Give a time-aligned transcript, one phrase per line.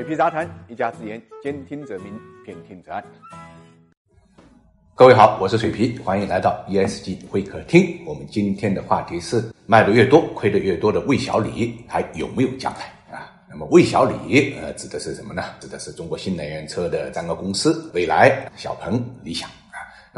[0.00, 3.04] 水皮杂谈，一家之言，兼听则明，偏听则暗。
[4.94, 8.00] 各位好，我是水皮，欢迎来到 ESG 会客厅。
[8.06, 13.30] 我们今天的话题是：卖的越多，亏的越多的魏小李还有没有将来啊？
[13.46, 15.44] 那么魏小李呃，指的是什么呢？
[15.60, 19.50] 指的是中国新能源车的三个公司：蔚来、小鹏、理想。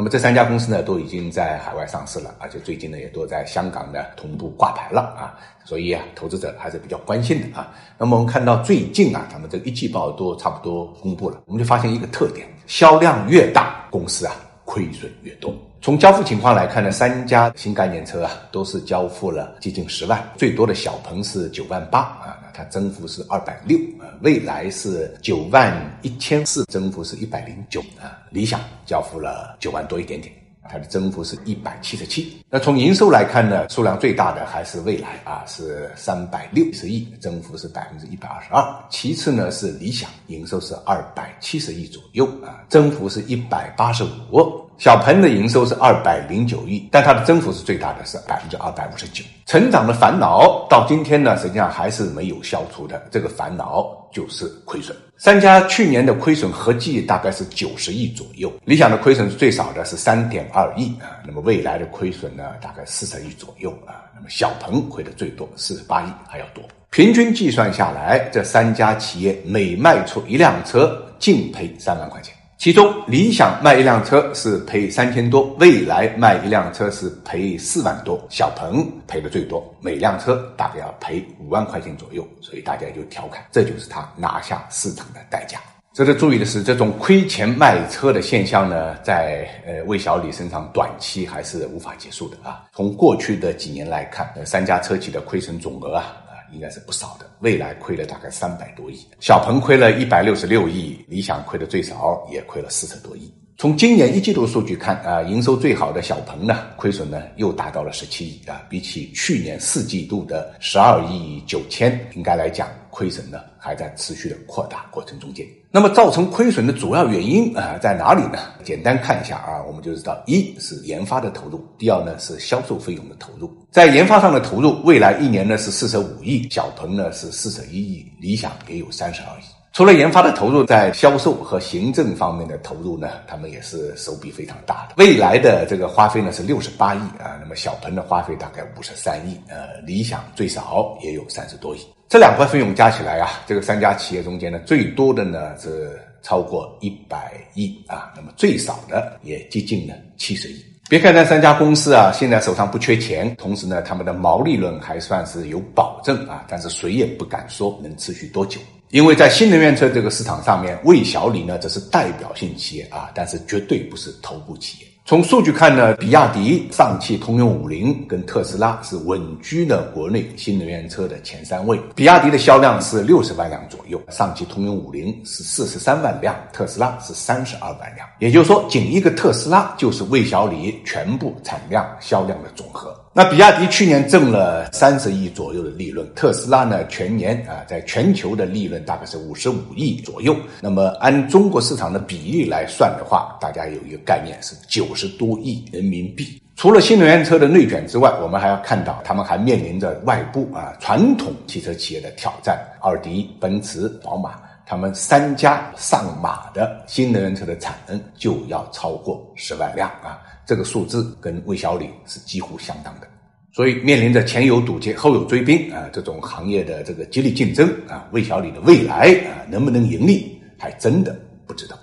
[0.02, 7.72] 那么这三家公司呢，都已经在海外上市了，而且最近呢，也都在香港呢同步挂牌了啊，所以啊，投资者还是比较关心的啊。
[7.96, 14.34] 那么我们看到最近啊，咱们这个一季报都差不多公布了，我们就发现一个特点：销量越大，公司啊
[14.64, 15.54] 亏损越多。
[15.82, 22.38] 从交付情况来看呢，三家新概念车啊，都是交付了接近十万，最多的小鹏是九万八啊。
[22.54, 30.32] 它增幅是二百六啊，蔚来是九万一千四，增幅是一百零九啊，理想交付了九万多一点点，
[30.70, 32.40] 它的增幅是一百七十七。
[32.48, 38.64] 那从营收来看呢，数量最大的还是蔚来啊，是三百六十亿，增幅是百分之一百二十二。
[38.88, 44.62] 其次呢是理想，营收是二百七十亿左右啊，增幅是一百八十五。
[44.78, 49.22] 小鹏的营收是二百零九亿，但它的增幅是最大的，是百分之二百五十九。
[49.46, 53.00] 成长的烦恼到今天呢，实际上还是没有消除的。
[53.10, 54.96] 这个烦恼就是亏损。
[55.18, 58.52] 三家去年的亏损合计大概是九十亿左右。
[58.64, 61.20] 理想的亏损是最少的，是三点二亿啊。
[61.24, 64.02] 那么未来的亏损呢，大概四十亿左右啊。
[64.14, 66.64] 那么小鹏亏的最多，四十八亿还要多。
[66.90, 72.34] 平均计算下来，这三家企业每卖出一辆车，净赔三万块钱。
[72.62, 85.58] 其中，理想卖一辆车是赔三千多，蔚来卖一辆车是赔四万多，小鹏赔的最多，每辆车大概要赔五万块钱左右，所以大家就调侃，这就是他拿下市场的代价。
[85.92, 92.66] 值得注意的是，这种亏钱卖车的现象呢，在呃魏小李身上短期还是无法结束的啊。
[92.72, 96.16] 从过去的几年来看，呃三家车企的亏损总额啊。
[96.52, 103.32] 应该是不少的，未来亏了大概三百多亿，小鹏亏了一百六十六亿，理想亏的最少也亏了四十多亿。
[103.58, 112.68] 从今年一季度数据看啊，营收最好的小鹏呢，亏损呢又达到了十七亿啊，比起去年四季度的十二亿九千，应该来讲。
[112.90, 118.38] 亏损呢还在持续的扩大过程中间，那么造成亏损的主要原因啊在哪里呢？
[118.62, 123.50] 简单看一下啊，我们就知道，一是研发的投入，第二呢是销售费用的投入。
[123.70, 129.61] 在研发上的投入，未来一年呢是四十五亿，小鹏呢是四十一亿，理想也有三十二亿。
[129.72, 134.94] 除了研发的投入，在销售和行政方面的投入呢，他们也是手笔非常大的。
[134.98, 141.80] 未来的这个花费呢是六十八亿啊，那么小鹏的花费大概五十三亿，呃，理想最少也有三十多亿。
[142.06, 150.62] 这两块费用加起来啊，这个三家企业中间呢，最多的呢是超过一百亿啊，那么最少的也接近了七十亿。
[150.90, 158.60] 别看这三家公司啊，现在手上不缺钱，同时呢，他们的毛利润还算是有保证啊，但是谁也不敢说能持续多久。
[158.92, 164.86] 因为在新能源车这个市场上面，魏小李呢，这是代表性企业啊，但是绝对不是头部企业。
[165.06, 171.80] 从数据看呢，比亚迪、上汽通用五菱跟特斯拉是稳居了国内新能源车的前三位。
[171.94, 178.06] 比亚迪的销量是六十万辆左右，上汽通用五菱是四十三万辆，特斯拉是三十二万辆。
[178.18, 182.94] 也就是说，仅一个特斯拉就是魏小李全部产量销量的总和。
[183.14, 190.34] 那比亚迪去年挣了三十亿左右的利润，特斯拉呢全年啊在全球的利润大概是五十五亿左右。
[190.62, 196.40] 那么按中国市场的比例来算的话，大家有一个概念是九十多亿人民币。
[196.56, 204.40] 除了新能源车的内卷之外，我们还要看到他们还面临着外部啊传统汽车企业的挑战，奥迪、奔驰、宝马，
[204.72, 210.18] 他们三家上马的新能源车的产能就要超过十万辆啊。
[210.46, 213.06] 这个数字跟魏小李是几乎相当的，
[213.52, 221.14] 所以面临着前有堵截后有追兵啊，这种行业的这个激烈竞争啊，魏小李的未来啊能不能盈利，还真的
[221.46, 221.78] 不知道。